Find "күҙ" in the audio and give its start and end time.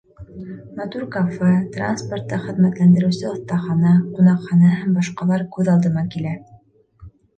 5.57-5.71